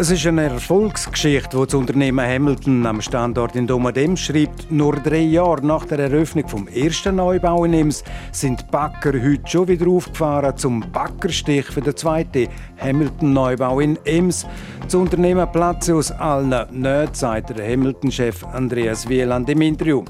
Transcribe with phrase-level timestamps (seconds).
[0.00, 4.70] Es ist eine Erfolgsgeschichte, die das Unternehmen Hamilton am Standort in Domadems schreibt.
[4.70, 9.42] Nur drei Jahre nach der Eröffnung vom ersten Neubau in Ems sind die Backer heute
[9.44, 12.46] schon wieder aufgefahren zum Backerstich für den zweiten
[12.80, 14.46] Hamilton-Neubau in Ems.
[14.84, 20.04] Das Unternehmen platze aus allen nicht, sagt der Hamilton-Chef Andreas Wieland im Interview.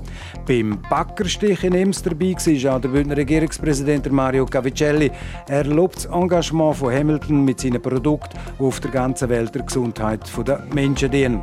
[0.46, 5.10] Beim Backerstich in Ems dabei war auch der Bündner Regierungspräsident Mario Cavicelli.
[5.48, 9.64] Er lobt das Engagement von Hamilton mit seinen Produkten, die auf der ganzen Welt der
[9.78, 11.42] Gesundheit der Menschen dienen.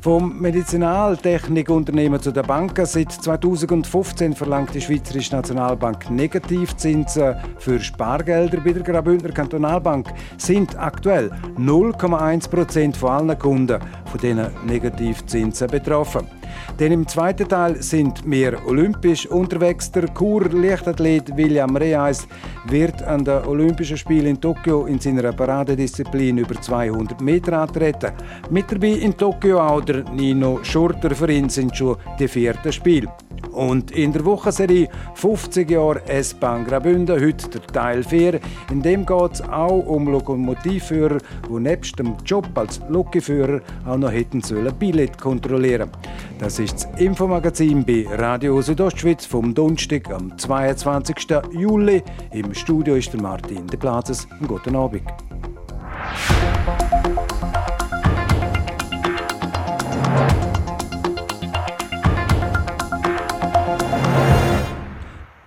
[0.00, 2.86] Vom Medizinaltechnikunternehmen zu der Banken.
[2.86, 10.06] Seit 2015 verlangt die Schweizerische Nationalbank Negativzinsen für Spargelder bei der Graubündner Kantonalbank.
[10.38, 16.26] Sind aktuell 0,1 Prozent von allen Kunden von diesen Negativzinsen betroffen.
[16.78, 19.90] Denn im zweiten Teil sind wir olympisch unterwegs.
[19.90, 22.26] Der Kur-Leichtathlet William Reis
[22.66, 28.12] wird an den Olympischen Spielen in Tokio in seiner Paradedisziplin über 200 Meter antreten.
[28.50, 31.14] Mit dabei in Tokio auch der Nino Schurter.
[31.14, 33.08] Für ihn sind schon die vierten Spiele.
[33.52, 38.40] Und in der Wochenserie 50 Jahre S-Bahn Graubünden, heute der Teil 4.
[38.70, 44.12] In dem geht es auch um Lokomotivführer, die nebst dem Job als Lokführer auch noch
[44.12, 45.90] hätten sollen Billett kontrollieren.
[46.38, 51.16] Das ist das Infomagazin bei Radio Südostschweiz vom Donnerstag am 22.
[51.52, 52.02] Juli.
[52.32, 54.26] Im Studio ist der Martin De Plazes.
[54.46, 55.02] Guten Abend.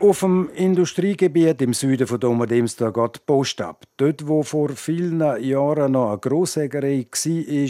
[0.04, 3.86] Auf dem Industriegebiet im Süden von Domadems geht die Post ab.
[3.96, 7.70] Dort, wo vor vielen Jahren noch eine Grossägerei war,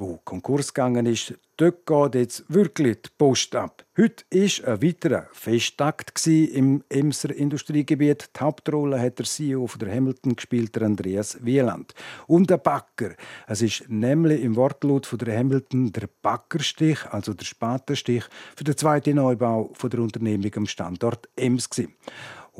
[0.00, 3.84] wo Konkurs gegangen ist, dort geht jetzt wirklich die Post ab.
[3.98, 8.30] Heute war ein weiterer Festtakt im Emser Industriegebiet.
[8.34, 11.92] Die Hauptrolle hat der CEO von der Hamilton gespielt, der Andreas Wieland.
[12.26, 13.10] Und der Backer.
[13.46, 18.24] Es ist nämlich im Wortlaut von der Hamilton der Backerstich, also der Spatenstich,
[18.56, 21.68] für den zweiten Neubau von der Unternehmung am Standort Ems.
[21.68, 21.94] Gewesen.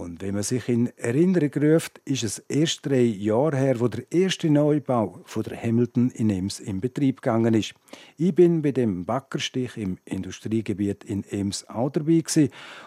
[0.01, 4.11] Und wenn man sich in Erinnerung ruft, ist es erst drei Jahre her, wo der
[4.11, 7.75] erste Neubau von der Hamilton in Ems in Betrieb gegangen ist.
[8.17, 12.23] Ich bin bei dem Backerstich im Industriegebiet in Ems auch dabei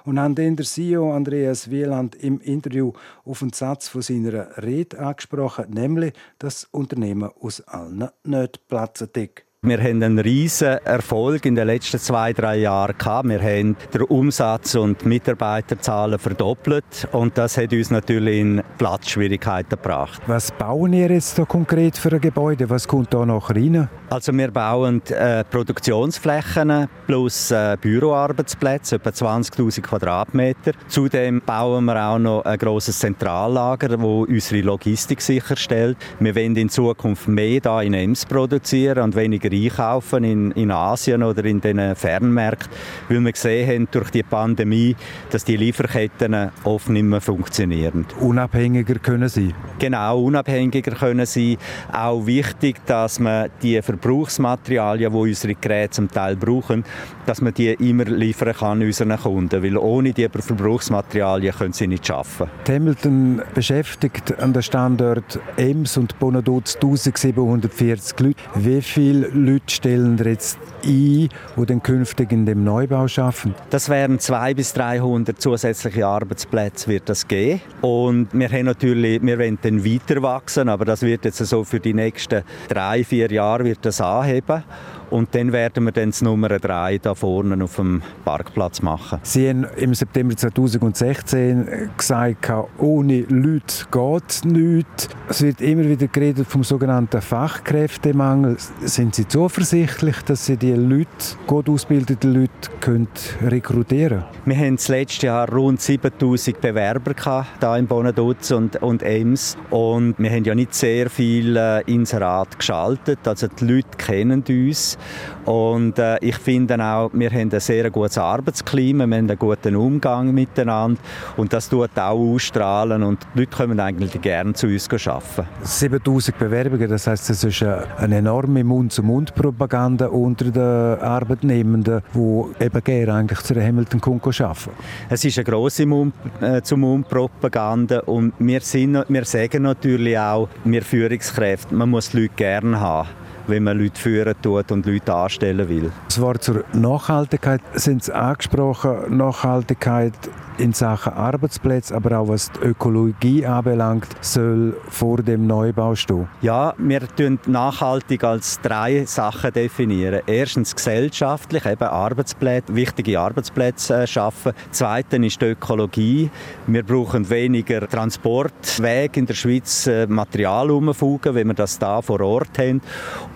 [0.06, 2.94] und habe den der CEO Andreas Wieland im Interview
[3.26, 9.10] auf einen Satz von seiner Rede angesprochen, nämlich, dass das Unternehmen aus allen nicht platzen
[9.16, 9.53] deckt.
[9.66, 13.30] Wir haben einen riesen Erfolg in den letzten zwei, drei Jahren gehabt.
[13.30, 19.70] Wir haben den Umsatz und die Mitarbeiterzahlen verdoppelt und das hat uns natürlich in Platzschwierigkeiten
[19.82, 20.22] gebracht.
[20.28, 22.70] Was bauen ihr jetzt da konkret für ein Gebäude?
[22.70, 23.88] Was kommt da noch rein?
[24.10, 30.74] Also wir bauen äh, Produktionsflächen plus äh, Büroarbeitsplätze, etwa 20.000 Quadratmeter.
[30.90, 35.98] Zudem bauen wir auch noch ein grosses Zentrallager, das unsere Logistik sicherstellt.
[36.20, 41.24] Wir wollen in Zukunft mehr da in Ems produzieren und weniger einkaufen in, in Asien
[41.24, 42.72] oder in den Fernmärkten,
[43.10, 44.96] weil wir gesehen haben durch die Pandemie,
[45.30, 48.06] dass die Lieferketten oft nicht mehr funktionieren.
[48.20, 49.54] Unabhängiger können sie?
[49.80, 51.58] Genau, unabhängiger können sie.
[51.92, 56.84] Auch wichtig, dass man die Verbrauchsmaterialien, die unsere Geräte zum Teil brauchen,
[57.26, 62.10] dass man die immer liefern kann unseren Kunden, weil ohne die Verbrauchsmaterialien können sie nicht
[62.10, 62.50] arbeiten.
[62.68, 68.36] Hamilton beschäftigt an der Standort Ems und Bonaduz 1740 Leute.
[68.56, 73.56] Wie viele Leute stellen jetzt ein, die dann künftig in dem Neubau arbeiten?
[73.70, 77.62] Das wären 200 bis 300 zusätzliche Arbeitsplätze wird das geben.
[77.82, 81.80] Und wir haben natürlich, wir wollen dann weiter wachsen, aber das wird jetzt so für
[81.80, 84.64] die nächsten drei, vier Jahre wird das anheben.
[85.14, 89.20] Und dann werden wir dann das Nummer 3 da vorne auf dem Parkplatz machen.
[89.22, 95.10] Sie haben im September 2016 gesagt, ohne Leute geht nichts.
[95.30, 98.58] Es wird immer wieder geredet vom sogenannten Fachkräftemangel.
[98.82, 101.08] Sind Sie zuversichtlich, dass Sie die Leute,
[101.46, 102.50] gut ausgebildete Leute,
[102.82, 103.08] können
[103.44, 107.14] rekrutieren Wir hatten das letzte Jahr rund 7000 Bewerber
[107.60, 109.58] hier in Bonaduz und, und Ems.
[109.70, 113.20] Und wir haben ja nicht sehr viel äh, Inserat geschaltet.
[113.28, 114.98] Also die Leute kennen uns.
[115.46, 119.76] Und äh, ich finde auch, wir haben ein sehr gutes Arbeitsklima, wir haben einen guten
[119.76, 121.02] Umgang miteinander
[121.36, 125.48] und das tut auch ausstrahlen und die Leute kommen eigentlich gerne zu uns arbeiten.
[125.64, 133.14] 7000 Bewerbungen, das heißt, es ist eine enorme Mund-zu-Mund-Propaganda unter den Arbeitnehmenden, die eben gerne
[133.14, 134.72] eigentlich zu der Hamilton arbeiten.
[135.10, 141.90] Es ist eine grosse Mund-zu-Mund-Propaganda und wir, sind, wir sagen natürlich auch, wir Führungskräfte, man
[141.90, 143.10] muss die Leute gerne haben
[143.48, 145.92] wenn man Leute führen tut und Leute anstellen will.
[146.08, 149.18] Das Wort zur Nachhaltigkeit sind Sie angesprochen.
[149.18, 150.14] Nachhaltigkeit
[150.58, 156.28] in Sachen Arbeitsplätze, aber auch was die Ökologie anbelangt, soll vor dem Neubau stehen?
[156.42, 160.22] Ja, wir definieren nachhaltig als drei Sachen definieren.
[160.26, 164.54] Erstens gesellschaftlich, eben Arbeitsplätze, wichtige Arbeitsplätze schaffen.
[164.72, 166.30] Zweitens ist die Ökologie.
[166.68, 172.22] Wir brauchen weniger Transportwege in der Schweiz, äh, Material umfugen, wenn wir das da vor
[172.22, 172.82] Ort haben.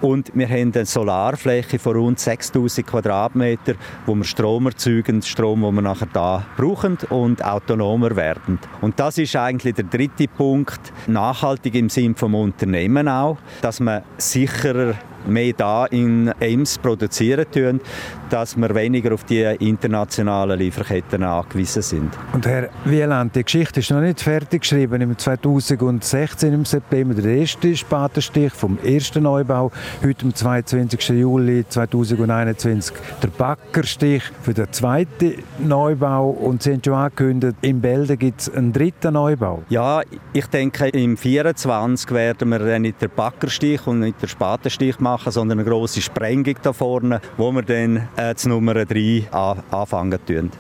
[0.02, 3.74] Und wir haben eine Solarfläche von rund 6000 Quadratmeter,
[4.06, 8.59] wo wir Strom erzeugen, Strom, den wir nachher da brauchen und autonomer werden.
[8.81, 14.04] Und das ist eigentlich der dritte Punkt, nachhaltig im Sinn vom Unternehmen auch, dass man
[14.18, 14.95] sicherer
[15.27, 17.81] mehr da in Ems produzieren tun,
[18.29, 22.13] dass wir weniger auf die internationalen Lieferketten angewiesen sind.
[22.33, 25.01] Und Herr Wieland, die Geschichte ist noch nicht fertig geschrieben.
[25.01, 29.71] Im 2016 im September der erste Spatenstich vom ersten Neubau.
[30.03, 31.09] Heute am 22.
[31.09, 36.30] Juli 2021 der Backerstich für den zweiten Neubau.
[36.30, 39.63] Und Sie haben schon angekündigt, in Bälde gibt es einen dritten Neubau.
[39.69, 40.01] Ja,
[40.33, 45.31] ich denke, im 24 werden wir nicht den Backerstich und nicht den Spatenstich machen machen,
[45.31, 50.52] sondern eine grosse Sprengung da vorne, wo wir dann äh, zu Nummer 3 anfangen tun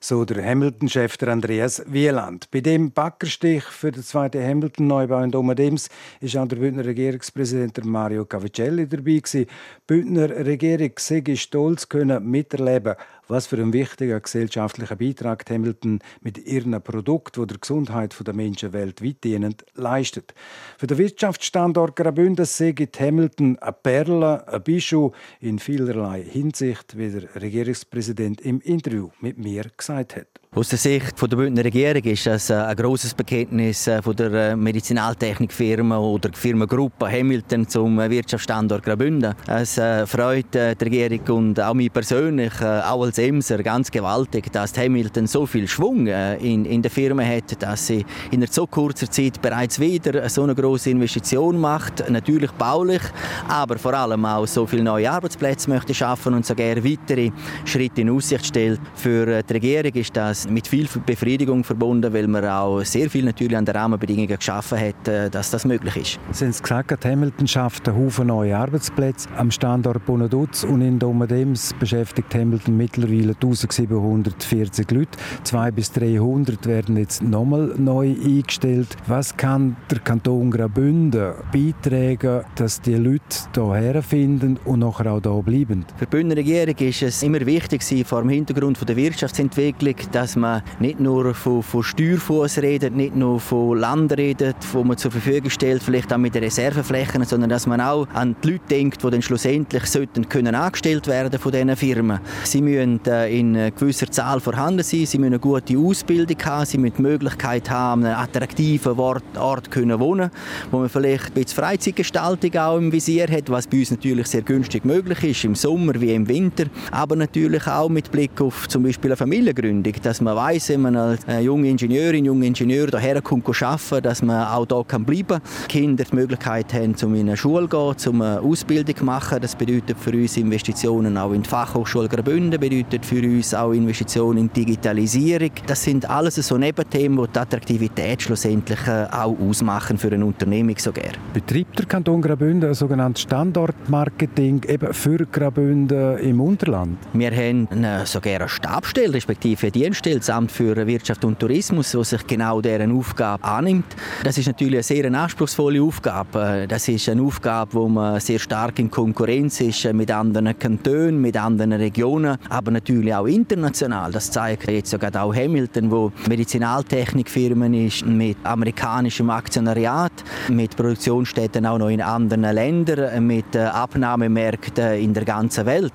[0.00, 2.48] so der Hamilton-Chef Andreas Wieland.
[2.52, 5.88] Bei dem Backerstich für den zweiten Hamilton-Neubau in Domadems
[6.20, 9.20] ist auch der Bündner Regierungspräsident Mario Cavicelli dabei.
[9.32, 9.46] Die
[9.88, 12.94] Bündner Regierung sei stolz können miterleben,
[13.28, 18.72] was für einen wichtigen gesellschaftlichen Beitrag Hamilton mit ihren Produkten, die der Gesundheit der Menschen
[18.72, 20.34] weltweit dienen, leistet.
[20.78, 27.34] Für den Wirtschaftsstandort Graubünden sagt Hamilton eine Perle, ein Bischof in vielerlei Hinsicht, wie der
[27.40, 30.28] Regierungspräsident im Interview mit mir gesagt hat.
[30.54, 34.32] Aus der Sicht der Bündner Regierung ist es äh, ein grosses Bekenntnis äh, von der
[34.32, 39.34] äh, Medizinaltechnikfirma oder Firmengruppe Hamilton zum Wirtschaftsstandort Graubünden.
[39.46, 39.74] Es
[40.06, 45.44] freut die Regierung und auch mich persönlich, auch als Emser, ganz gewaltig, dass Hamilton so
[45.44, 50.28] viel Schwung in, in der Firma hat, dass sie in so kurzer Zeit bereits wieder
[50.28, 52.08] so eine große Investition macht.
[52.08, 53.02] Natürlich baulich,
[53.48, 57.30] aber vor allem auch so viele neue Arbeitsplätze möchte schaffen und sogar weitere
[57.64, 58.80] Schritte in Aussicht stellt.
[58.94, 63.24] Für die Regierung ist das das mit viel Befriedigung verbunden, weil man auch sehr viel
[63.24, 66.20] natürlich an den Rahmenbedingungen geschaffen hat, äh, dass das möglich ist.
[66.32, 69.28] Sie haben es gesagt, Hamilton schafft einen Haufen neue Arbeitsplätze.
[69.36, 75.18] Am Standort Bonaduz und in Domadems beschäftigt Hamilton mittlerweile 1740 Leute.
[75.44, 78.96] 200 bis 300 werden jetzt nochmal neu eingestellt.
[79.06, 83.20] Was kann der Kanton Graubünden beitragen, dass die Leute
[83.54, 85.84] hierher finden und nachher auch hier bleiben?
[85.96, 90.36] Für die Bündner Regierung ist es immer wichtig, vor dem Hintergrund der Wirtschaftsentwicklung, dass dass
[90.36, 95.10] man nicht nur von, von Steuerfuß redet, nicht nur von Land redet, wo man zur
[95.10, 99.02] Verfügung stellt, vielleicht auch mit den Reserveflächen, sondern dass man auch an die Leute denkt,
[99.02, 102.20] die dann schlussendlich sollten können angestellt werden von diesen Firmen.
[102.44, 106.76] Sie müssen äh, in gewisser Zahl vorhanden sein, sie müssen eine gute Ausbildung haben, sie
[106.76, 110.30] müssen die Möglichkeit haben, einen attraktiven Ort, Ort können wohnen,
[110.70, 114.42] wo man vielleicht ein bisschen Freizeitgestaltung auch im Visier hat, was bei uns natürlich sehr
[114.42, 118.82] günstig möglich ist, im Sommer wie im Winter, aber natürlich auch mit Blick auf zum
[118.82, 122.88] Beispiel eine Familiengründung, dass dass man weiß, wenn man als äh, junge Ingenieurin, junge Ingenieur
[122.88, 125.40] hierher kommt arbeiten, dass man auch hier kann bleiben kann.
[125.68, 129.38] Kinder die Möglichkeit haben, um in eine Schule zu gehen, um eine Ausbildung zu machen.
[129.40, 134.38] Das bedeutet für uns Investitionen auch in die Fachhochschule Graubünden, bedeutet für uns auch Investitionen
[134.38, 135.52] in Digitalisierung.
[135.68, 140.76] Das sind alles so Nebenthemen, die die Attraktivität schlussendlich äh, auch ausmachen für eine Unternehmung
[140.78, 141.12] sogar.
[141.32, 146.98] Betreibt der Kanton Graubünden ein sogenanntes Standortmarketing eben für Graubünden im Unterland?
[147.12, 147.68] Wir haben
[148.04, 152.60] sogar eine Stabstelle, respektive Dienststelle eingestellt, das Amt für Wirtschaft und Tourismus, das sich genau
[152.60, 153.96] deren Aufgabe annimmt.
[154.24, 156.66] Das ist natürlich eine sehr anspruchsvolle Aufgabe.
[156.68, 161.36] Das ist eine Aufgabe, wo man sehr stark in Konkurrenz ist mit anderen Kantonen, mit
[161.36, 164.12] anderen Regionen, aber natürlich auch international.
[164.12, 170.12] Das zeigt jetzt sogar auch Hamilton, wo Medizinaltechnikfirmen ist mit amerikanischem Aktionariat,
[170.48, 175.92] mit Produktionsstätten auch noch in anderen Ländern, mit Abnahmemärkten in der ganzen Welt.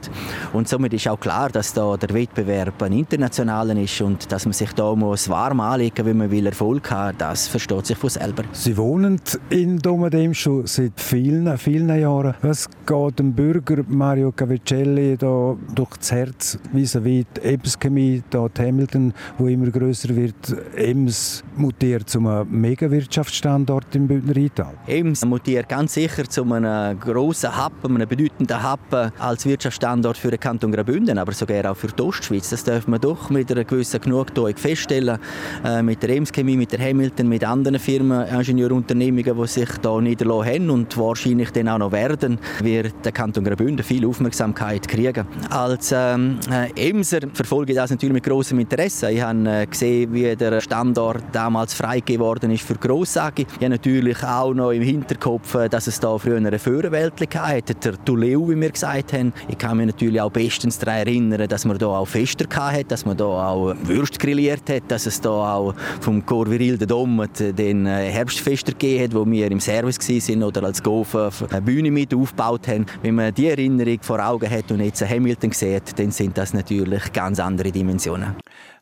[0.52, 4.54] Und somit ist auch klar, dass da der Wettbewerb ein internationaler ist und dass man
[4.54, 8.44] sich da muss warm anlegen, wenn man will Erfolg haben, das versteht sich von selber.
[8.52, 9.20] Sie wohnen
[9.50, 12.36] in Domadem schon seit vielen, vielen Jahren.
[12.42, 18.62] Was geht dem Bürger Mario Cavicelli da durch das Herz vis-à-vis die Ems-Chemie, da die
[18.62, 24.74] Hamilton, wo immer größer wird, Ems mutiert zu einem Megawirtschaftsstandort im Bündner Rheintal?
[24.88, 30.40] Ems mutiert ganz sicher zu einem grossen Hub, einem bedeutenden Hub als Wirtschaftsstandort für den
[30.40, 32.50] Kanton Graubünden, aber sogar auch für die Ostschweiz.
[32.50, 34.48] Das darf man doch mit einer gewissen Interesse genug da.
[34.48, 35.20] Ich feststellen,
[35.64, 40.00] äh, mit der Ems Chemie, mit der Hamilton, mit anderen Firmen, Ingenieurunternehmungen, die sich da
[40.00, 45.26] niederlassen haben und wahrscheinlich dann auch noch werden, wird der Kanton Graubünden viel Aufmerksamkeit kriegen.
[45.50, 49.12] Als ähm, äh, Emser verfolge ich das natürlich mit großem Interesse.
[49.12, 53.40] Ich habe äh, gesehen, wie der Standort damals freigegeben worden ist für Gross AG.
[53.40, 57.86] Ich habe natürlich auch noch im Hinterkopf, äh, dass es da früher eine Führerweltliche hat,
[57.86, 59.34] der Tuleu, wie wir gesagt haben.
[59.48, 63.06] Ich kann mich natürlich auch bestens daran erinnern, dass man da auch Fester hatte, dass
[63.06, 67.86] man da auch Würst grilliert hat, dass es da auch vom Corviril de Dommet den
[67.86, 72.14] äh, Herbstfester gegeben hat, wo wir im Service waren oder als Gofen eine Bühne mit
[72.14, 72.86] aufgebaut haben.
[73.02, 77.12] Wenn man die Erinnerung vor Augen hat und jetzt Hamilton sieht, dann sind das natürlich
[77.12, 78.36] ganz andere Dimensionen.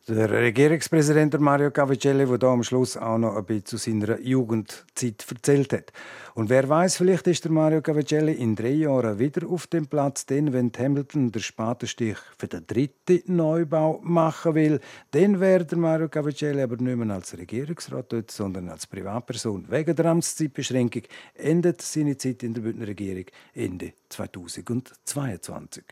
[0.08, 5.26] Der Regierungspräsident Mario Cavicelli, der da am Schluss auch noch ein bisschen zu seiner Jugendzeit
[5.30, 5.94] erzählt hat.
[6.34, 10.26] Und wer weiß, vielleicht ist der Mario Cavicelli in drei Jahren wieder auf dem Platz,
[10.26, 14.80] denn wenn Hamilton der Spatenstich für den dritten Neubau machen will,
[15.12, 19.66] dann wäre der Mario Cavicelli aber nicht mehr als Regierungsrat dort, sondern als Privatperson.
[19.70, 21.04] Wegen der Amtszeitbeschränkung
[21.36, 25.84] endet seine Zeit in der Bündner Regierung Ende 2022.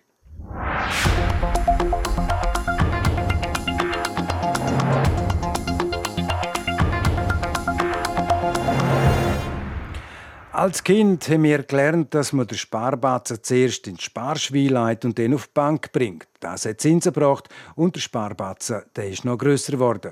[10.59, 15.17] Als Kind haben wir gelernt, dass man den Sparbatzen zuerst in die Sparschwein leitet und
[15.17, 16.27] dann auf die Bank bringt.
[16.41, 20.11] Das hat Zinsen gebracht und der Sparbatzen der ist noch grösser geworden.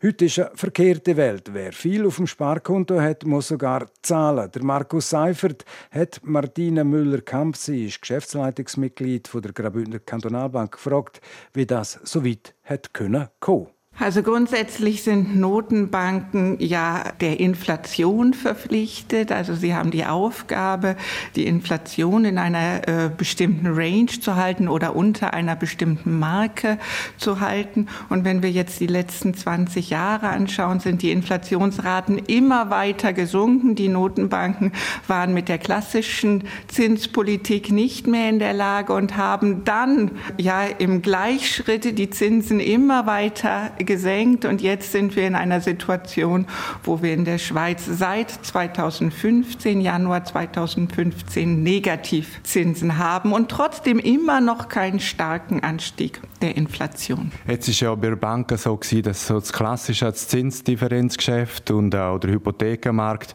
[0.00, 1.52] Heute ist eine verkehrte Welt.
[1.52, 4.48] Wer viel auf dem Sparkonto hat, muss sogar zahlen.
[4.52, 11.20] Der Markus Seifert hat Martina Müller-Kamp, sie ist Geschäftsleitungsmitglied der Graubündner Kantonalbank, gefragt,
[11.52, 12.54] wie das so weit
[12.92, 13.66] können kommen.
[14.00, 19.30] Also grundsätzlich sind Notenbanken ja der Inflation verpflichtet.
[19.30, 20.96] Also sie haben die Aufgabe,
[21.36, 26.78] die Inflation in einer äh, bestimmten Range zu halten oder unter einer bestimmten Marke
[27.18, 27.88] zu halten.
[28.08, 33.74] Und wenn wir jetzt die letzten 20 Jahre anschauen, sind die Inflationsraten immer weiter gesunken.
[33.74, 34.72] Die Notenbanken
[35.08, 41.02] waren mit der klassischen Zinspolitik nicht mehr in der Lage und haben dann ja im
[41.02, 46.46] Gleichschritt die Zinsen immer weiter gesenkt und jetzt sind wir in einer Situation,
[46.84, 54.68] wo wir in der Schweiz seit 2015, Januar 2015, Negativzinsen haben und trotzdem immer noch
[54.68, 57.32] keinen starken Anstieg der Inflation.
[57.48, 62.30] Jetzt ist ja bei Banken so gewesen, dass so das klassische Zinsdifferenzgeschäft und auch der
[62.30, 63.34] Hypothekenmarkt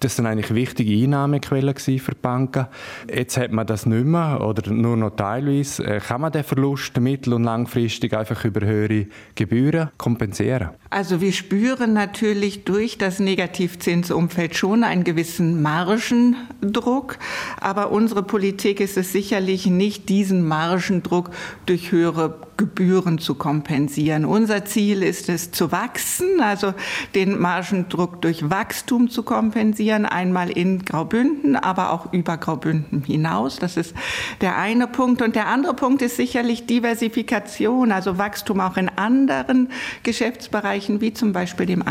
[0.00, 2.66] das sind eigentlich wichtige Einnahmequellen für die Banken.
[3.12, 5.84] Jetzt hat man das nicht mehr oder nur noch teilweise.
[5.84, 10.70] Äh, kann man den Verlust mittel- und langfristig einfach über höhere Gebühren kompensieren?
[10.90, 17.18] Also wir spüren natürlich durch das Negativzinsumfeld schon einen gewissen Margendruck,
[17.60, 21.30] aber unsere Politik ist es sicherlich nicht, diesen Margendruck
[21.66, 24.24] durch höhere Gebühren zu kompensieren.
[24.24, 26.74] Unser Ziel ist es zu wachsen, also
[27.14, 33.58] den Margendruck durch Wachstum zu kompensieren, einmal in Graubünden, aber auch über Graubünden hinaus.
[33.58, 33.94] Das ist
[34.40, 35.22] der eine Punkt.
[35.22, 39.70] Und der andere Punkt ist sicherlich Diversifikation, also Wachstum auch in anderen
[40.02, 41.82] Geschäftsbereichen, wie zum Beispiel dem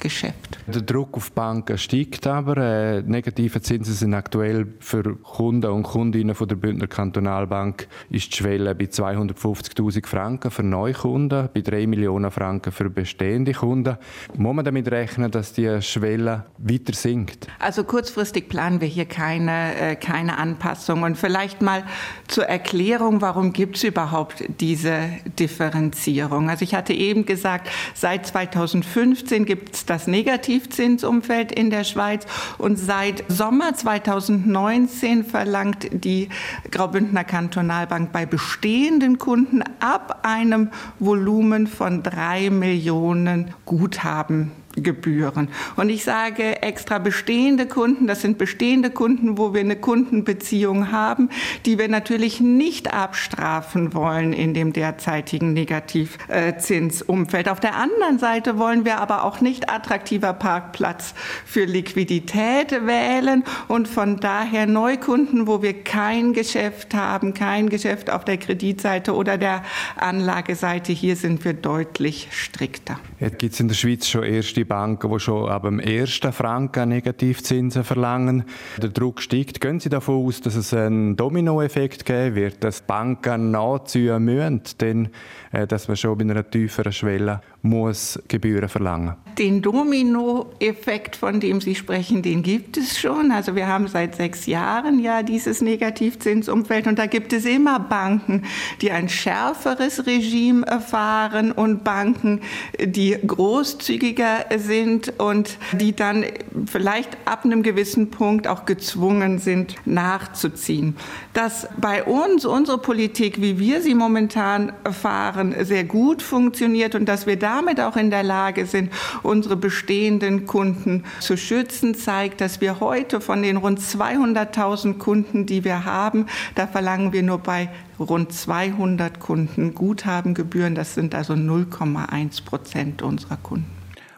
[0.00, 0.58] Anlagegeschäft.
[0.66, 2.56] Der Druck auf Banken steigt aber.
[2.56, 8.36] Äh, negative Zinsen sind aktuell für Kunden und Kundinnen von der Bündner Kantonalbank ist die
[8.36, 13.96] Schwelle bei 250.000 100.000 Franken für Neukunden, bei 3 Millionen Franken für bestehende Kunden.
[14.36, 17.46] Muss man damit rechnen, dass die Schwelle weiter sinkt?
[17.58, 21.02] Also kurzfristig planen wir hier keine, äh, keine Anpassung.
[21.02, 21.84] Und vielleicht mal
[22.28, 26.50] zur Erklärung, warum gibt es überhaupt diese Differenzierung?
[26.50, 32.24] Also ich hatte eben gesagt, seit 2015 gibt es das Negativzinsumfeld in der Schweiz.
[32.58, 36.28] Und seit Sommer 2019 verlangt die
[36.70, 40.70] Graubündner Kantonalbank bei bestehenden Kunden ab einem
[41.00, 45.48] Volumen von drei Millionen Guthaben Gebühren.
[45.76, 51.28] Und ich sage extra bestehende Kunden, das sind bestehende Kunden, wo wir eine Kundenbeziehung haben,
[51.66, 57.48] die wir natürlich nicht abstrafen wollen in dem derzeitigen Negativzinsumfeld.
[57.48, 63.88] Auf der anderen Seite wollen wir aber auch nicht attraktiver Parkplatz für Liquidität wählen und
[63.88, 69.64] von daher Neukunden, wo wir kein Geschäft haben, kein Geschäft auf der Kreditseite oder der
[69.96, 73.00] Anlageseite, hier sind wir deutlich strikter.
[73.18, 76.32] Jetzt gibt es in der Schweiz schon erste die Banken, die schon ab dem ersten
[76.32, 78.44] Franken Negativzinsen verlangen.
[78.80, 79.60] Der Druck steigt.
[79.60, 85.08] Gehen Sie davon aus, dass es einen Dominoeffekt geben wird, dass Banken nachziehen müssen, denn
[85.52, 89.16] äh, dass man schon bei einer tieferen Schwelle muss Gebühren verlangen.
[89.38, 93.30] Den Dominoeffekt, von dem Sie sprechen, den gibt es schon.
[93.32, 98.44] Also wir haben seit sechs Jahren ja dieses Negativzinsumfeld und da gibt es immer Banken,
[98.80, 102.40] die ein schärferes Regime erfahren und Banken,
[102.78, 106.24] die großzügiger sind und die dann
[106.66, 110.96] vielleicht ab einem gewissen Punkt auch gezwungen sind, nachzuziehen.
[111.32, 117.26] Dass bei uns unsere Politik, wie wir sie momentan erfahren, sehr gut funktioniert und dass
[117.26, 118.92] wir damit auch in der Lage sind,
[119.22, 125.64] unsere bestehenden Kunden zu schützen, zeigt, dass wir heute von den rund 200.000 Kunden, die
[125.64, 130.74] wir haben, da verlangen wir nur bei rund 200 Kunden Guthabengebühren.
[130.74, 133.70] Das sind also 0,1 Prozent unserer Kunden.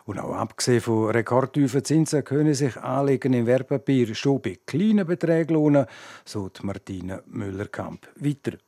[0.04, 5.54] Und auch abgesehen von rekordtiefen Zinsen können sich Anlegen im Wertpapier schon bei kleinen Beträgen
[5.54, 5.86] lohnen,
[6.24, 8.08] so Martina Müller-Kamp.
[8.16, 8.58] Weiter.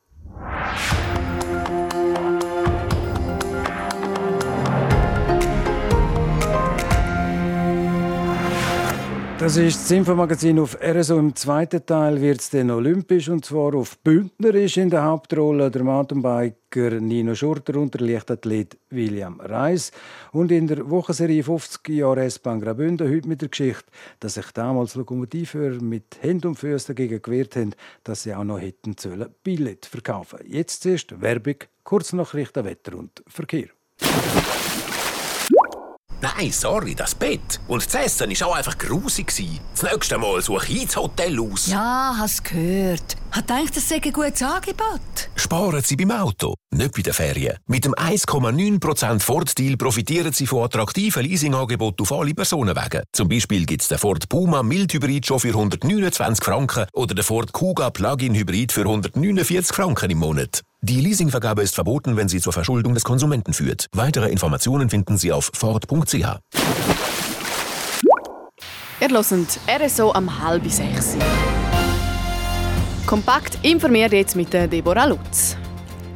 [9.45, 11.19] Das ist das Infomagazin auf RSO.
[11.19, 15.83] Im zweiten Teil wird es dann olympisch und zwar auf Bündnerisch in der Hauptrolle der
[15.83, 19.91] Mountainbiker Nino Schurter und der Leichtathlet William Reis.
[20.31, 23.85] Und in der Wochenserie 50 Jahre S-Bahn Graubünden heute mit der Geschichte,
[24.19, 28.59] dass sich damals Lokomotivführer mit Händen und Füßen dagegen gewehrt haben, dass sie auch noch
[28.59, 30.39] hätten sollen Billett verkaufen.
[30.47, 33.67] Jetzt zuerst Werbung, Kurznachrichten, Wetter und Verkehr.
[36.21, 37.59] Nein, sorry, das Bett.
[37.67, 39.27] Und das Essen war auch einfach grusig.
[39.73, 41.67] Das nächste Mal suche ich das Hotel aus.
[41.67, 43.15] Ja, hast gehört.
[43.35, 45.29] Hat gedacht, das sei ein gutes Angebot.
[45.35, 47.57] Sparen Sie beim Auto, nicht bei den Ferien.
[47.67, 53.03] Mit dem 1,9% Ford-Deal profitieren Sie von attraktiven Leasingangeboten auf alle Personenwege.
[53.11, 57.51] Zum Beispiel gibt es den Ford Puma Mild-Hybrid schon für 129 Franken oder den Ford
[57.51, 60.61] Kuga Plug-in Hybrid für 149 Franken im Monat.
[60.81, 63.87] Die Leasingvergabe ist verboten, wenn sie zur Verschuldung des Konsumenten führt.
[63.91, 66.13] Weitere Informationen finden Sie auf ford.ch.
[69.01, 71.17] Ihr hört RSO am halb sechs.
[73.05, 75.55] Kompakt informiert jetzt mit Deborah Lutz.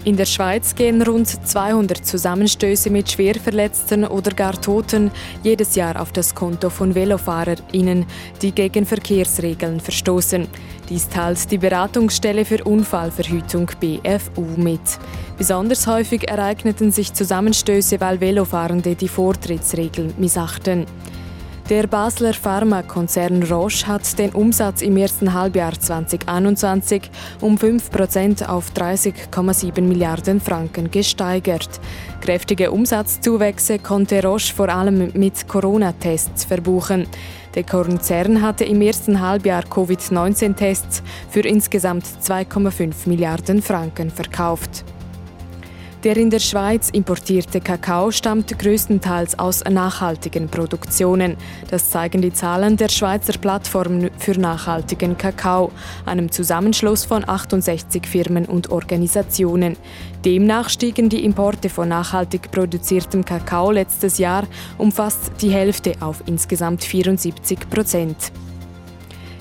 [0.05, 5.11] In der Schweiz gehen rund 200 Zusammenstöße mit Schwerverletzten oder gar Toten
[5.43, 8.07] jedes Jahr auf das Konto von VelofahrerInnen,
[8.41, 10.47] die gegen Verkehrsregeln verstoßen.
[10.89, 14.81] Dies teilt die Beratungsstelle für Unfallverhütung BFU mit.
[15.37, 20.87] Besonders häufig ereigneten sich Zusammenstöße, weil Velofahrende die Vortrittsregeln missachten.
[21.69, 29.79] Der Basler Pharmakonzern Roche hat den Umsatz im ersten Halbjahr 2021 um 5% auf 30,7
[29.81, 31.69] Milliarden Franken gesteigert.
[32.21, 37.05] Kräftige Umsatzzuwächse konnte Roche vor allem mit Corona-Tests verbuchen.
[37.53, 44.83] Der Konzern hatte im ersten Halbjahr Covid-19-Tests für insgesamt 2,5 Milliarden Franken verkauft.
[46.05, 51.35] Der in der Schweiz importierte Kakao stammt größtenteils aus nachhaltigen Produktionen.
[51.69, 55.73] Das zeigen die Zahlen der Schweizer Plattform für nachhaltigen Kakao,
[56.05, 59.75] einem Zusammenschluss von 68 Firmen und Organisationen.
[60.23, 66.23] Demnach stiegen die Importe von nachhaltig produziertem Kakao letztes Jahr um fast die Hälfte auf
[66.27, 68.31] insgesamt 74 Prozent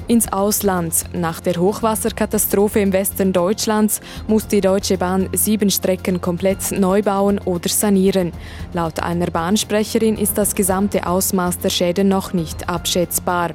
[0.09, 1.05] ins Ausland.
[1.12, 7.38] Nach der Hochwasserkatastrophe im Westen Deutschlands muss die Deutsche Bahn sieben Strecken komplett neu bauen
[7.44, 8.33] oder sanieren.
[8.73, 13.51] Laut einer Bahnsprecherin ist das gesamte Ausmaß der Schäden noch nicht abschätzbar.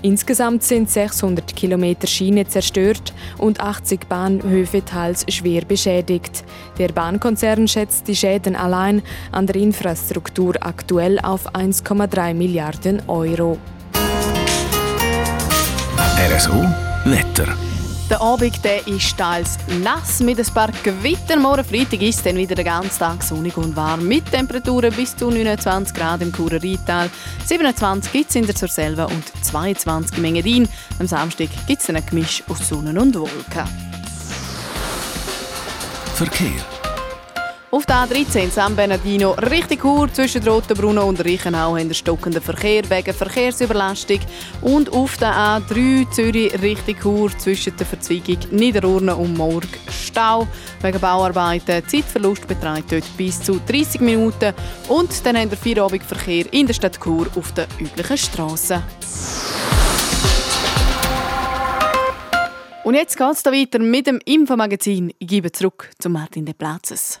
[0.00, 6.44] Insgesamt sind 600 Kilometer Schiene zerstört und 80 Bahnhöfe teils schwer beschädigt.
[6.78, 13.58] Der Bahnkonzern schätzt die Schäden allein an der Infrastruktur aktuell auf 1,3 Milliarden Euro.
[16.18, 16.64] RSO
[17.04, 17.46] Wetter.
[18.10, 21.40] Der Abend der ist teils nass mit ein paar Gewittern.
[21.40, 25.16] Morgen Freitag ist es dann wieder den ganzen Tag sonnig und warm mit Temperaturen bis
[25.16, 27.08] zu 29 Grad im Churer Rheintal.
[27.46, 30.68] 27 gibt es in der Surselva und 22 im Engadin.
[30.98, 33.68] Am Samstag gibt es ein Gemisch aus Sonne und Wolken.
[36.16, 36.77] Verkehr.
[37.70, 43.12] Auf der A13 San Bernardino richtig Chur zwischen Rotenbrunnen und Reichenau haben stockenden Verkehr wegen
[43.12, 44.20] Verkehrsüberlastung.
[44.62, 50.48] Und auf der A3 Zürich richtig Chur zwischen der Verzweigung Niederurne und Morg Stau
[50.80, 51.86] wegen Bauarbeiten.
[51.86, 54.54] Zeitverlust beträgt dort bis zu 30 Minuten.
[54.88, 58.82] Und dann haben wir Feierabendverkehr in der Stadt Chur auf den üblichen Strassen.
[62.82, 65.12] Und jetzt geht es weiter mit dem Infomagazin.
[65.18, 67.20] Ich gebe zurück zu Martin De Platzes.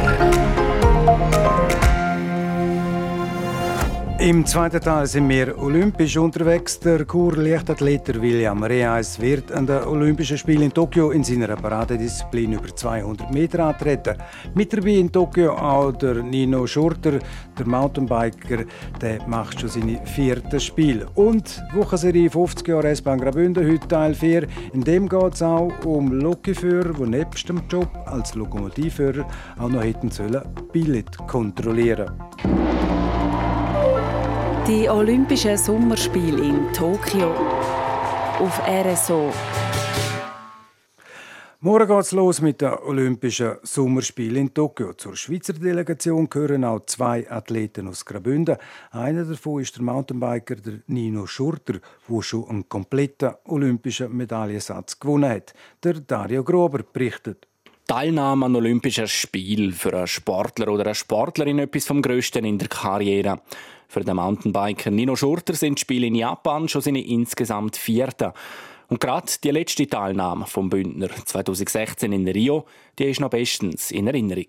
[4.21, 6.79] Im zweiten Teil sind wir olympisch unterwegs.
[6.79, 12.67] Der Kur-Leichtathleter William Reis wird an den Olympischen Spielen in Tokio in seiner Paradedisziplin über
[12.67, 14.17] 200 Meter antreten.
[14.53, 17.17] Mit dabei in Tokio auch der Nino Schurter,
[17.57, 18.63] der Mountainbiker,
[19.01, 21.03] der macht schon seine vierte Spiel.
[21.15, 24.47] Und Wochenserie 50 Jahre S-Bahn Graubünden, heute Teil 4.
[24.73, 29.81] In dem geht es auch um Lokführer, die nebst dem Job als Lokomotivführer auch noch
[29.81, 32.11] hätten sollen Billett kontrollieren
[34.67, 37.33] die Olympischen Sommerspiele in Tokio
[38.39, 39.33] auf RSO.
[41.61, 44.93] Morgen geht es los mit den Olympischen Sommerspielen in Tokio.
[44.93, 48.57] Zur Schweizer Delegation gehören auch zwei Athleten aus Graubünden.
[48.91, 55.31] Einer davon ist der Mountainbiker der Nino Schurter, der schon einen kompletten olympischen Medaillensatz gewonnen
[55.31, 55.53] hat.
[55.83, 57.47] Der Dario Grober berichtet.
[57.87, 62.69] Teilnahme an Olympischen Spielen für einen Sportler oder eine Sportlerin etwas vom Größten in der
[62.69, 63.41] Karriere.
[63.91, 68.31] Für den Mountainbiker Nino Schurter sind die Spiele in Japan schon seine insgesamt vierte.
[68.87, 72.63] Und gerade die letzte Teilnahme vom Bündner 2016 in Rio,
[72.97, 74.47] die ist noch bestens in Erinnerung.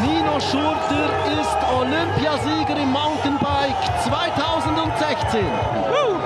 [0.00, 1.10] Nino Schurter
[1.42, 5.40] ist Olympiasieger im Mountainbike 2016.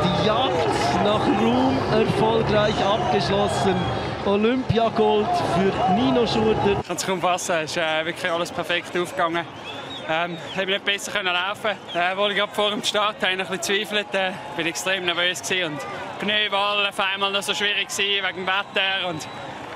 [0.05, 3.75] Die Jagd nach Ruhm erfolgreich abgeschlossen.
[4.27, 6.79] Olympiagold für Nino Schurter.
[6.81, 9.45] Ich kann es kaum fassen, es ist äh, wirklich alles perfekt aufgegangen.
[10.11, 11.73] Ähm, ich nicht besser können laufen.
[11.95, 15.75] Äh, wo ich vor dem Start habe, ein bisschen zweifelt, äh, bin extrem nervös gewesen
[15.75, 19.29] und überall auf einmal noch so schwierig gewesen, wegen dem Wetter und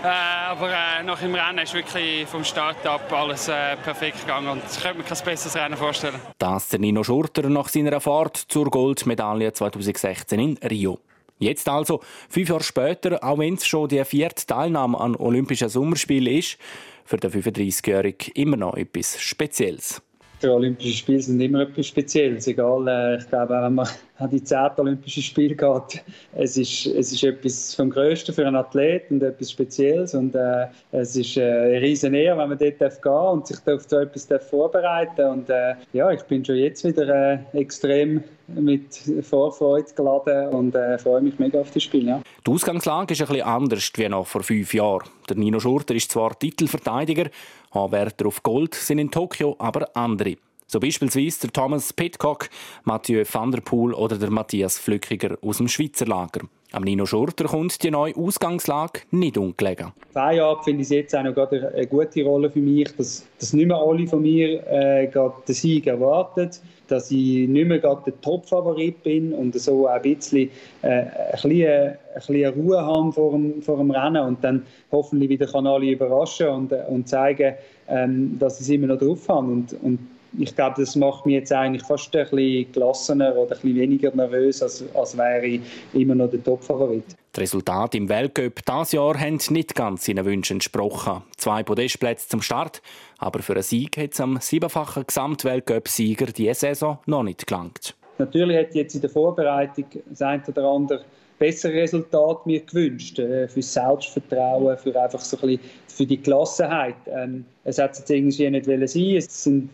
[0.03, 4.49] äh, aber äh, nach dem Rennen ist wirklich vom Start ab alles äh, perfekt gegangen
[4.49, 6.17] und ich könnte mir kein besseres Rennen vorstellen.
[6.39, 10.99] Das der Nino Schurter nach seiner Fahrt zur Goldmedaille 2016 in Rio.
[11.39, 16.35] Jetzt also, fünf Jahre später, auch wenn es schon die vierte Teilnahme an Olympischen Sommerspielen
[16.35, 16.57] ist,
[17.05, 20.03] für den 35-Jährigen immer noch etwas Spezielles
[20.43, 22.47] die Olympischen Spiele sind immer etwas Spezielles.
[22.47, 24.59] Egal, äh, ich glaube, wenn man an die 10.
[24.77, 29.51] Olympischen Spiele geht, es ist, es ist etwas vom Größten für einen Athlet und etwas
[29.51, 30.15] Spezielles.
[30.15, 33.59] Und äh, es ist äh, eine riesen Ehre, wenn man dort gehen darf und sich
[33.67, 35.33] auf so etwas vorbereiten darf.
[35.33, 40.99] Und äh, ja, ich bin schon jetzt wieder äh, extrem mit Vorfreude geladen und äh,
[40.99, 42.07] freue mich mega auf das Spiel.
[42.07, 42.21] Ja.
[42.47, 45.09] Die Ausgangslage ist ein bisschen anders als noch vor fünf Jahren.
[45.29, 47.31] Der Nino Schurter ist zwar Titelverteidiger,
[47.73, 50.37] Anwärter auf Gold sind in Tokio aber andere.
[50.67, 52.49] So beispielsweise der Thomas Pitcock,
[52.85, 56.47] Mathieu van der Poel oder der Matthias Flückiger aus dem Schweizer Lager.
[56.75, 59.93] Am Nino Schurter kommt die neue Ausgangslage nicht ungelegen.
[60.15, 63.77] Jahre finde ich jetzt auch noch eine gute Rolle für mich, dass, dass nicht mehr
[63.77, 66.49] alle von mir äh, den Sieg erwarten,
[66.89, 70.49] dass ich nicht mehr der Top-Favorit bin und so ein bisschen,
[70.81, 75.29] äh, ein bisschen, ein bisschen Ruhe haben vor dem, vor dem Rennen und dann hoffentlich
[75.29, 77.55] wieder kann alle überraschen und, und zeigen,
[77.89, 79.53] ähm, dass sie es immer noch drauf haben.
[79.53, 79.99] Und, und
[80.39, 84.15] ich glaube, das macht mich jetzt eigentlich fast ein bisschen gelassener oder ein bisschen weniger
[84.15, 85.61] nervös, als, als wäre ich
[85.93, 87.05] immer noch der Top-Favorit.
[87.35, 91.23] Die Resultate im Weltcup dieses Jahr haben nicht ganz seinen Wünschen entsprochen.
[91.37, 92.83] Zwei Podestplätze zum Start,
[93.19, 97.95] aber für einen Sieg hat es am siebenfachen Gesamtweltcup-Sieger diese Saison noch nicht gelangt.
[98.19, 101.05] Natürlich hat jetzt in der Vorbereitung das eine oder andere
[101.43, 106.95] bessere Resultat mir gewünscht, äh, für Selbstvertrauen, für einfach so ein bisschen für die Gelassenheit.
[107.07, 108.83] Ähm, es hat jetzt irgendwie nicht sein
[109.17, 109.71] es sind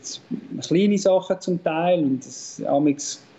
[0.62, 2.62] kleine Sachen zum Teil und es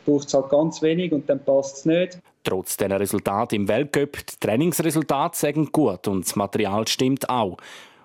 [0.06, 2.20] braucht es halt ganz wenig und dann passt es nicht.
[2.44, 7.58] Trotz dieser Resultate im Weltcup, die Trainingsresultate sagen gut und das Material stimmt auch.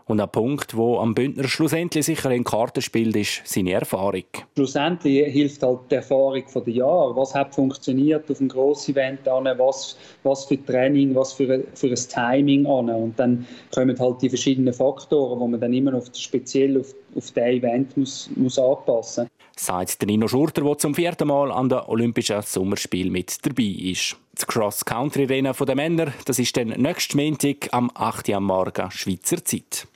[0.07, 4.25] Und ein Punkt, wo am Bündner schlussendlich sicher in Karten spielt, ist seine Erfahrung.
[4.55, 7.17] Schlussendlich hilft halt die Erfahrung der Jahre.
[7.17, 11.89] Was hat funktioniert auf einem Gross-Event an, was, was für Training, was für, ein, für
[11.89, 12.91] ein Timing an.
[12.91, 17.31] Und dann kommen halt die verschiedenen Faktoren, die man dann immer noch speziell auf, auf
[17.31, 21.69] das Event muss, muss anpassen muss sagt der Nino Schurter, der zum vierten Mal an
[21.69, 24.17] den Olympischen Sommerspielen mit dabei ist.
[24.35, 28.31] Das Cross-Country-Rennen der Männer, das ist dann nächsten Montag am 8.
[28.31, 29.87] Uhr am Morgen Schweizer Zeit.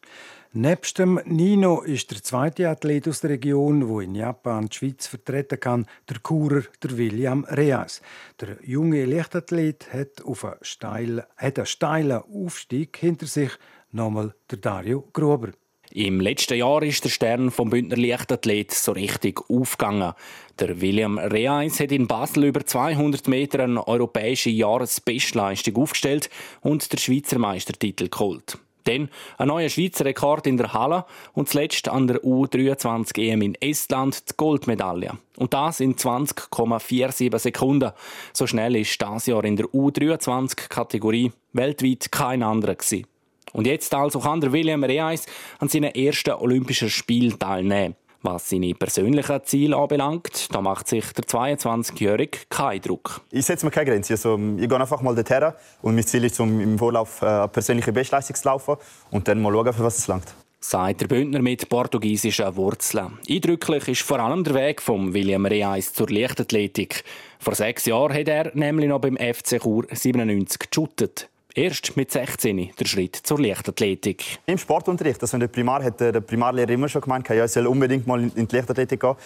[0.55, 5.07] Nebst dem Nino ist der zweite Athlet aus der Region, wo in Japan die Schweiz
[5.07, 8.01] vertreten kann, der Kurer, der William Reas.
[8.41, 13.51] Der junge Leichtathlet hat, auf einen steilen, hat einen steilen Aufstieg hinter sich,
[13.93, 15.51] nochmal der Dario Gruber.
[15.91, 20.15] Im letzten Jahr ist der Stern vom Bündner Leichtathlet so richtig aufgegangen.
[20.59, 26.31] Der William Reis hat in Basel über 200 Meter eine europäische Jahresbestleistung aufgestellt
[26.63, 28.59] und den Schweizer Meistertitel geholt.
[28.89, 33.55] Dann ein neuer Schweizer Rekord in der Halle und zuletzt an der U23 EM in
[33.57, 35.19] Estland die Goldmedaille.
[35.37, 37.93] Und das in 20,47 Sekunden.
[38.33, 43.07] So schnell ist das Jahr in der U23-Kategorie weltweit kein anderer gewesen.
[43.53, 45.27] Und jetzt also kann der William Reis
[45.59, 47.95] an seinen ersten Olympischen Spielen teilnehmen.
[48.31, 53.23] Was seine persönlichen Ziele anbelangt, da macht sich der 22-Jährige keinen Druck.
[53.31, 54.13] Ich setze mir keine Grenze.
[54.13, 57.49] Also, ich gehe einfach mal dorthin und mein Ziel ist, um im Vorlauf eine äh,
[57.49, 58.77] persönliche Bestleistung zu laufen
[59.11, 60.35] und dann mal schauen, für was es langt.
[60.61, 63.19] Sagt der Bündner mit portugiesischen Wurzeln.
[63.27, 67.05] Eindrücklich ist vor allem der Weg von William Reis zur Leichtathletik.
[67.39, 71.31] Vor sechs Jahren hat er nämlich noch beim FC Chur 97 geshootet.
[71.55, 74.39] Erst mit 16 der Schritt zur Leichtathletik.
[74.47, 77.67] Im Sportunterricht, also in der Primar, hat der Primarlehrer immer schon gemeint, ja, ich soll
[77.67, 79.17] unbedingt mal in die Leichtathletik gehen.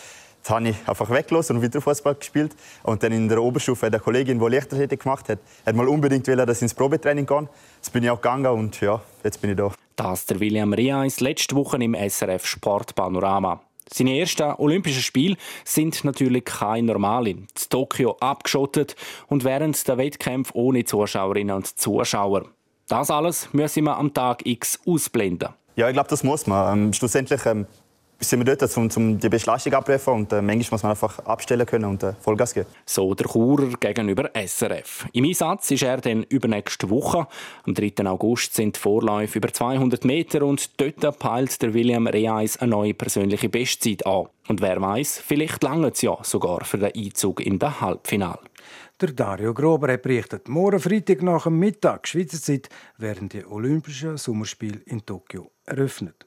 [0.43, 2.57] Das habe ich einfach weggelassen und wieder Fußball gespielt.
[2.83, 6.27] Und dann in der Oberstufe hat eine Kollegin, die Leichtathletik gemacht hat, hat mal unbedingt
[6.27, 7.49] wollen, dass ich ins Probetraining gehe.
[7.77, 9.73] Jetzt bin ich auch gegangen und ja, jetzt bin ich da.
[9.97, 13.61] Das der William Riais letzte Woche im SRF Sportpanorama.
[13.93, 17.31] Seine ersten Olympischen Spiele sind natürlich keine normale.
[17.31, 18.97] In Tokio abgeschottet
[19.29, 22.47] und während der Wettkämpfe ohne Zuschauerinnen und Zuschauer.
[22.89, 25.51] Das alles müssen wir am Tag X ausblenden.
[25.77, 26.79] Ja, ich glaube, das muss man.
[26.79, 27.67] Ähm, schlussendlich ähm,
[28.23, 30.15] sind wir dort, um, um die Beschleunigung abzurufen.
[30.15, 32.67] Und äh, manchmal muss man einfach abstellen können und äh, Vollgas geben.
[32.87, 35.07] So der Churer gegenüber SRF.
[35.13, 37.27] Im Einsatz ist er dann übernächste Woche.
[37.65, 38.07] Am 3.
[38.07, 42.95] August sind die Vorläufe über 200 Meter und dort peilt der William Reis eine neue
[42.95, 44.27] persönliche Bestzeit an.
[44.49, 48.41] Und wer weiß, vielleicht lange es ja sogar für den Einzug in das Halbfinale.
[49.01, 54.17] Der Dario Grober hat berichtet, morgen Freitag nach dem Mittag Schweizer Zeit werden die Olympischen
[54.17, 56.25] Sommerspiele in Tokio eröffnet.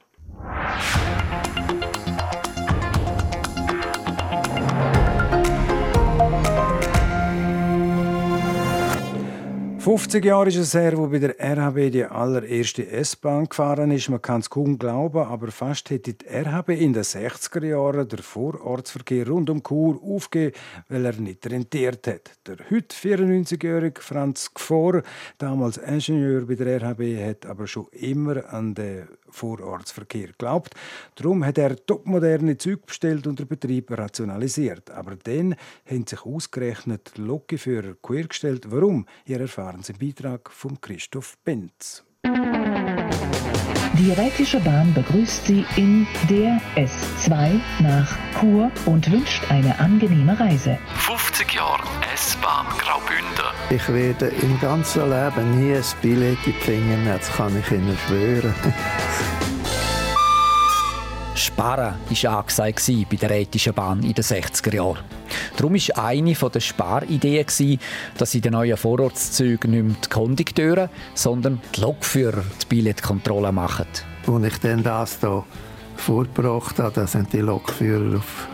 [9.86, 14.10] 50 Jahre ist es her, wo bei der RHB die allererste S-Bahn gefahren ist.
[14.10, 18.18] Man kann es kaum glauben, aber fast hätte die RHB in den 60er Jahren den
[18.18, 20.56] Vorortsverkehr rund um Chur aufgegeben,
[20.90, 22.32] weil er nicht rentiert hat.
[22.48, 25.04] Der heute 94-jährige Franz Gfor,
[25.38, 30.74] damals Ingenieur bei der RHB, hat aber schon immer an den Vorortsverkehr geglaubt.
[31.16, 34.90] Darum hat er topmoderne Züge bestellt und den Betrieb rationalisiert.
[34.92, 35.56] Aber dann
[35.90, 38.72] haben sich ausgerechnet Lokführer quergestellt.
[38.72, 39.06] Warum?
[39.26, 42.04] Ihr erfahren Sie im Beitrag von Christoph Benz.
[43.98, 50.78] Die Rätische Bahn begrüßt Sie in der S2 nach Chur und wünscht eine angenehme Reise.
[50.96, 51.82] 50 Jahre
[52.14, 53.46] S-Bahn Graubünden.
[53.70, 57.72] Ich werde im ganzen Leben nie ein Billett in die Finger nehmen, das kann ich
[57.72, 58.54] Ihnen schwören.
[61.36, 65.04] Sparen war angesagt bei der Rätischen Bahn in den 60er Jahren.
[65.58, 67.80] Darum war eine der Sparideen,
[68.18, 73.86] dass in den neuen Vorortszügen nicht mehr die Kondukteure, sondern die Lokführer die Billetkontrolle machen.
[74.28, 75.44] Als ich dann das hier
[75.98, 78.48] vorgebracht habe, sind die Lokführer auf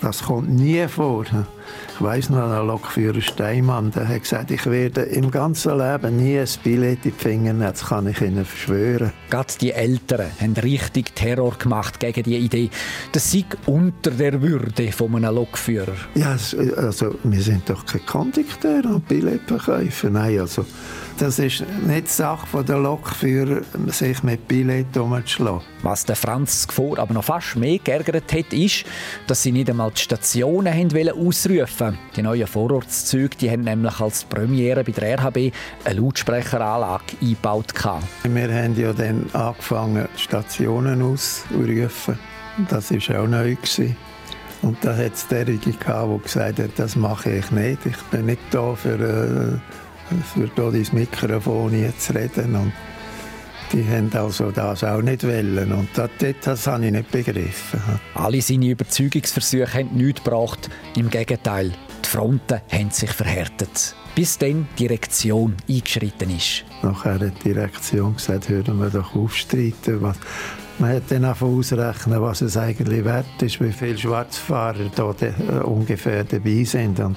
[0.00, 1.24] das kommt nie vor.
[1.24, 6.38] Ich weiss noch, der Lokführer Steinmann der hat gesagt, ich werde im ganzen Leben nie
[6.38, 9.12] ein Billett in die Finger nehmen, das kann ich Ihnen verschwören.
[9.30, 12.70] Gerade die Älteren haben richtig Terror gemacht gegen die Idee.
[13.12, 15.94] Das sei unter der Würde von einem Lokführer.
[16.14, 16.36] Ja,
[16.76, 20.10] also wir sind doch kein Kondukteur und Billetverkäufer.
[20.10, 20.64] Nein, also
[21.18, 25.60] das ist nicht die Sache der Lokführer, sich mit Billett umzuschlagen.
[25.82, 28.84] Was der Franz Gfor aber noch fast mehr geärgert hat, ist,
[29.26, 34.24] dass sie nicht einmal die Stationen haben ausrufen Die neuen Vorortszüge die haben nämlich als
[34.24, 35.52] Premiere bei der RHB
[35.84, 37.72] eine Lautsprecheranlage eingebaut.
[38.22, 42.18] Wir haben ja dann angefangen, die Stationen auszurufen.
[42.68, 43.56] Das war auch neu.
[44.62, 47.84] Und da hat es derjenige der gesagt hat, das mache ich nicht.
[47.84, 49.60] Ich bin nicht da für...
[50.22, 52.54] Für ins Mikrofon zu reden.
[52.54, 52.72] Und
[53.72, 55.72] die haben also das auch nicht wollen.
[55.72, 56.10] Und das,
[56.42, 57.80] das habe ich nicht begriffen.
[58.14, 60.70] Alle seine Überzeugungsversuche haben nichts gebracht.
[60.96, 61.72] Im Gegenteil,
[62.04, 63.94] die Fronten haben sich verhärtet.
[64.14, 66.64] Bis dann die Direktion eingeschritten ist.
[66.82, 70.00] Nachher hat die Direktion gesagt, hören wir doch aufstreiten.
[70.02, 70.18] Was
[70.78, 75.62] man hat dann auch ausrechnen, was es eigentlich wert ist, wie viele Schwarzfahrer da äh,
[75.62, 76.98] ungefähr dabei sind.
[77.00, 77.16] Und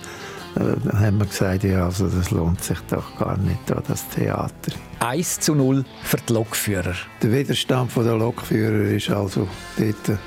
[0.58, 4.72] dann äh, haben wir gesagt, ja, also das lohnt sich doch gar nicht, das Theater.
[5.00, 6.96] 1 zu 0 für die Lokführer.
[7.22, 10.18] Der Widerstand der Lokführer ist also dort äh,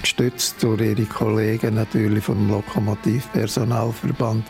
[0.00, 4.44] gestützt durch ihre Kollegen natürlich vom Lokomotivpersonalverband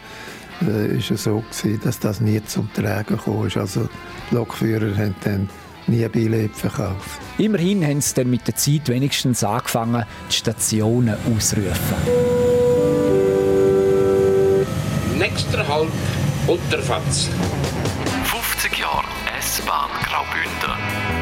[0.66, 3.48] äh, ist es so gewesen, dass das nie zum Tragen kam.
[3.54, 3.88] Also
[4.30, 5.48] die Lokführer haben dann
[5.86, 7.20] nie Billett verkauft.
[7.38, 12.31] Immerhin haben sie dann mit der Zeit wenigstens angefangen, die Stationen auszurufen.
[15.18, 15.88] Nächster Halt
[16.46, 17.28] Unterfatz.
[18.30, 19.04] 30 Jahre
[19.38, 21.21] S-Bahn Graubünden.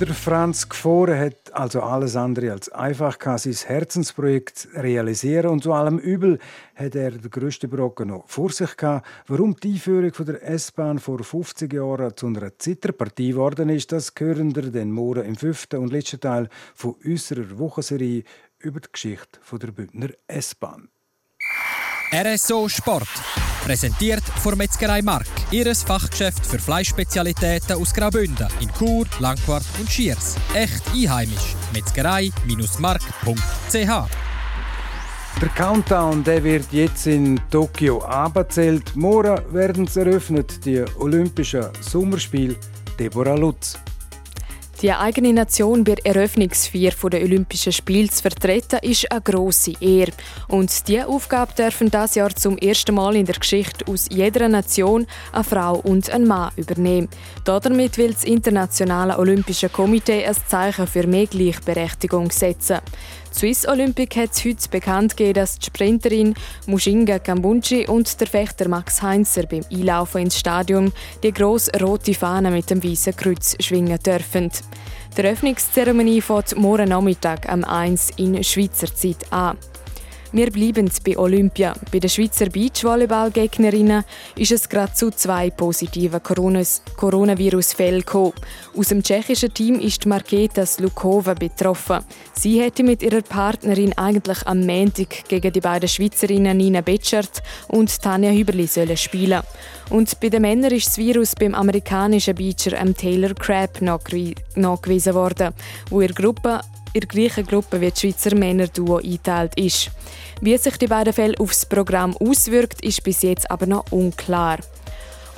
[0.00, 6.00] Der Franz Gfore hat also alles andere als einfach sein Herzensprojekt realisieren und zu allem
[6.00, 6.40] Übel
[6.74, 9.06] hat er den grössten Brocken noch vor sich gehabt.
[9.28, 14.56] Warum die Einführung der S-Bahn vor 50 Jahren zu einer Zitterpartie geworden ist, das hören
[14.56, 18.24] wir den morgen im fünften und letzten Teil von unserer Wochenserie
[18.58, 20.88] über die Geschichte der Bündner S-Bahn.
[22.12, 23.43] RSO Sport.
[23.64, 25.24] Präsentiert von Metzgerei Mark.
[25.50, 30.36] Ihres Fachgeschäft für Fleischspezialitäten aus Graubünden in Chur, Langquart und Schiers.
[30.52, 31.56] Echt einheimisch.
[31.72, 34.24] Metzgerei-mark.ch
[35.40, 38.94] der Countdown der wird jetzt in Tokio abgezählt.
[38.94, 42.54] Morgen werden es eröffnet, die Olympischen Sommerspiele.
[42.98, 43.76] Deborah Lutz.
[44.84, 50.12] Die eigene Nation bei der Eröffnungsfeier der Olympischen Spiele zu vertreten, ist eine grosse Ehre.
[50.46, 55.06] Und diese Aufgabe dürfen das Jahr zum ersten Mal in der Geschichte aus jeder Nation
[55.32, 57.08] eine Frau und ein Mann übernehmen.
[57.46, 62.80] Damit will das Internationale Olympische Komitee ein Zeichen für mehr Gleichberechtigung setzen.
[63.34, 66.34] Swiss Olympic hat heute bekannt gegeben, dass die Sprinterin
[66.66, 70.92] Mushinga Kambunchi und der Fechter Max Heinzer beim Einlaufen ins Stadion
[71.24, 74.52] die grosse rote Fahne mit dem weißen Kreuz schwingen dürfen.
[75.16, 79.58] Die Eröffnungszeremonie fängt morgen Nachmittag am 1 in Schweizer Zeit an.
[80.34, 81.74] Wir bleiben bei Olympia.
[81.92, 84.02] Bei den Schweizer Beachvolleyball-Gegnerinnen
[84.34, 88.32] ist es gerade zu zwei positiven Coronavirus-Fällen gekommen.
[88.76, 92.00] Aus dem tschechischen Team ist Marketa Slukova betroffen.
[92.32, 98.02] Sie hätte mit ihrer Partnerin eigentlich am Montag gegen die beiden Schweizerinnen Nina Betschert und
[98.02, 99.42] Tanja Hüberli sollen spielen.
[99.90, 105.54] Und bei den Männern ist das Virus beim amerikanischen Beacher Taylor Crabb nachgewiesen worden,
[105.90, 106.60] wo ihre Gruppe
[106.92, 109.90] in der gleichen Gruppe wie das Schweizer Männerduo eingeteilt ist.
[110.44, 114.58] Wie sich die beiden Fälle aufs Programm auswirkt, ist bis jetzt aber noch unklar.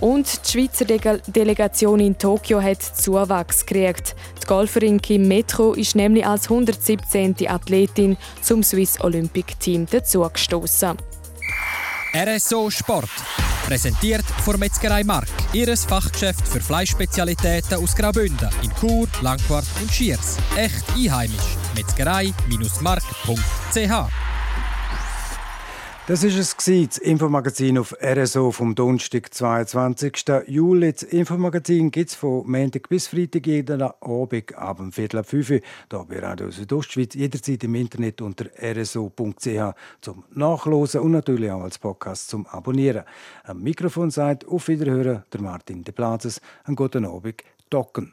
[0.00, 4.16] Und die Schweizer De Delegation in Tokio hat Zuwachs gekriegt.
[4.42, 7.36] Die Golferin Kim Metro ist nämlich als 117.
[7.46, 10.96] Athletin zum Swiss Olympic Team dazugestoßen.
[12.12, 13.08] RSO Sport.
[13.64, 15.28] Präsentiert von Metzgerei Mark.
[15.52, 20.36] Ihres Fachgeschäft für Fleischspezialitäten aus Graubünden in Chur, Langquart und Schiers.
[20.56, 21.56] Echt einheimisch.
[21.76, 24.25] Metzgerei-mark.ch
[26.06, 30.24] das ist es das Infomagazin auf RSO vom Donnerstag, 22.
[30.46, 30.92] Juli.
[30.92, 35.50] Das Infomagazin gibt es von Montag bis Freitag jeden Abend ab dem Viertel ab 5
[35.50, 37.14] Uhr hier bei Radio Südostschweiz.
[37.14, 43.02] Jederzeit im Internet unter rso.ch zum Nachlesen und natürlich auch als Podcast zum Abonnieren.
[43.42, 46.40] Am Mikrofon sagt auf Wiederhören der Martin De Plazes.
[46.64, 48.12] Einen guten Abend, Docken.